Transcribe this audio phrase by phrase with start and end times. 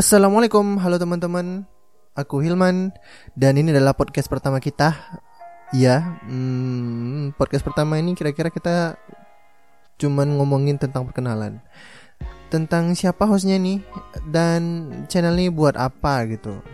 [0.00, 1.68] Assalamualaikum, halo teman-teman.
[2.16, 2.88] Aku Hilman
[3.36, 4.96] dan ini adalah podcast pertama kita.
[5.76, 8.96] Ya, hmm, podcast pertama ini kira-kira kita
[10.00, 11.60] cuman ngomongin tentang perkenalan.
[12.48, 13.84] Tentang siapa hostnya nih
[14.24, 16.64] dan channel ini buat apa gitu.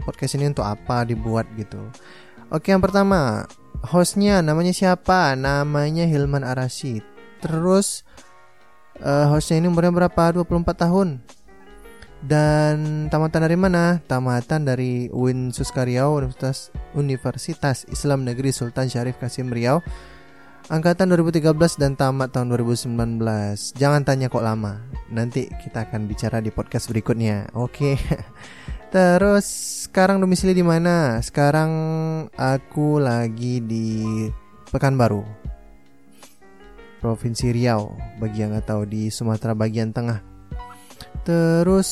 [0.00, 1.92] Podcast ini untuk apa dibuat gitu.
[2.48, 3.44] Oke, yang pertama,
[3.84, 5.36] hostnya namanya siapa?
[5.36, 7.04] Namanya Hilman Arasid.
[7.44, 8.00] Terus
[9.04, 10.40] uh, hostnya ini umurnya berapa?
[10.40, 11.20] 24 tahun
[12.22, 13.98] dan tamatan dari mana?
[14.06, 19.82] Tamatan dari UIN Suskaryau Universitas Universitas Islam Negeri Sultan Syarif Kasim Riau
[20.70, 21.50] Angkatan 2013
[21.82, 23.18] dan tamat tahun 2019
[23.74, 24.78] Jangan tanya kok lama
[25.10, 27.98] Nanti kita akan bicara di podcast berikutnya Oke
[28.94, 29.46] Terus
[29.90, 31.18] sekarang domisili di mana?
[31.18, 31.72] Sekarang
[32.38, 34.30] aku lagi di
[34.70, 35.26] Pekanbaru
[37.02, 40.31] Provinsi Riau Bagi yang nggak tahu di Sumatera bagian tengah
[41.22, 41.86] Terus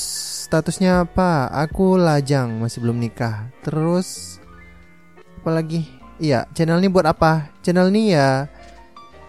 [0.51, 1.47] statusnya apa?
[1.55, 3.47] Aku lajang, masih belum nikah.
[3.63, 4.39] Terus
[5.39, 5.87] apa lagi?
[6.19, 7.49] Iya, channel ini buat apa?
[7.63, 8.51] Channel ini ya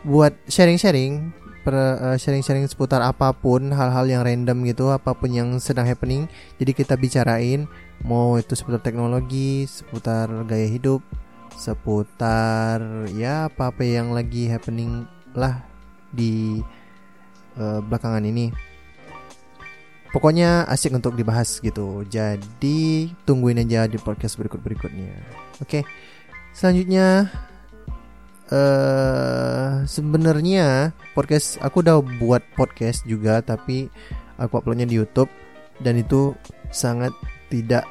[0.01, 1.29] buat sharing-sharing,
[1.69, 6.25] uh, sharing-sharing seputar apa pun, hal-hal yang random gitu, apa pun yang sedang happening.
[6.57, 7.69] Jadi kita bicarain,
[8.01, 11.05] mau itu seputar teknologi, seputar gaya hidup,
[11.53, 15.05] seputar ya apa-apa yang lagi happening
[15.37, 15.61] lah
[16.09, 16.65] di
[17.61, 18.70] uh, belakangan ini.
[20.11, 22.03] Pokoknya asik untuk dibahas gitu.
[22.07, 25.15] Jadi tungguin aja di podcast berikut-berikutnya.
[25.63, 25.87] Oke.
[26.51, 27.31] Selanjutnya
[28.51, 33.87] uh, sebenarnya podcast aku udah buat podcast juga tapi
[34.35, 35.31] aku uploadnya di YouTube
[35.79, 36.35] dan itu
[36.75, 37.15] sangat
[37.47, 37.87] tidak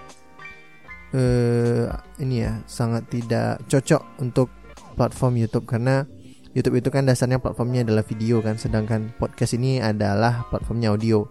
[1.17, 1.89] uh,
[2.21, 4.49] ini ya, sangat tidak cocok untuk
[4.95, 6.05] platform YouTube karena
[6.51, 11.23] YouTube itu kan dasarnya platformnya adalah video kan sedangkan podcast ini adalah platformnya audio.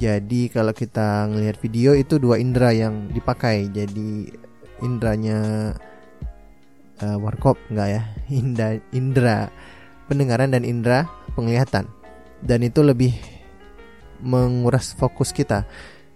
[0.00, 3.68] Jadi kalau kita ngelihat video itu dua indera yang dipakai.
[3.68, 4.32] Jadi
[4.80, 5.72] indranya
[7.04, 8.02] uh, warkop enggak ya?
[8.40, 9.36] Indra indra
[10.08, 11.04] pendengaran dan indera
[11.36, 11.84] penglihatan.
[12.40, 13.12] Dan itu lebih
[14.24, 15.68] menguras fokus kita.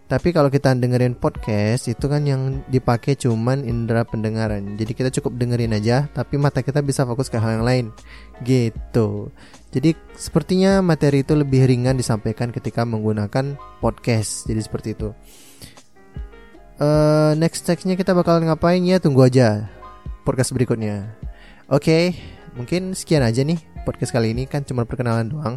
[0.04, 4.76] Tapi kalau kita dengerin podcast itu kan yang dipakai cuman indera pendengaran.
[4.76, 7.86] Jadi kita cukup dengerin aja, tapi mata kita bisa fokus ke hal yang lain.
[8.44, 9.32] Gitu.
[9.72, 14.44] Jadi sepertinya materi itu lebih ringan disampaikan ketika menggunakan podcast.
[14.44, 15.08] Jadi seperti itu.
[16.74, 19.00] Uh, next nextnya kita bakal ngapain ya?
[19.00, 19.72] Tunggu aja
[20.24, 21.16] podcast berikutnya.
[21.72, 22.04] Oke, okay,
[22.56, 25.56] mungkin sekian aja nih podcast kali ini kan cuma perkenalan doang.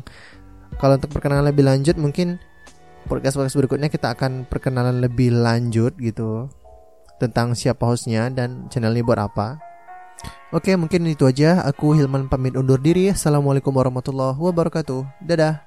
[0.78, 2.38] Kalau untuk perkenalan lebih lanjut mungkin
[3.08, 6.52] podcast-podcast berikutnya kita akan perkenalan lebih lanjut gitu
[7.18, 9.58] tentang siapa hostnya dan channel ini buat apa.
[10.56, 11.60] Oke, mungkin itu aja.
[11.68, 13.12] Aku Hilman pamit undur diri.
[13.12, 15.04] Assalamualaikum warahmatullahi wabarakatuh.
[15.20, 15.67] Dadah.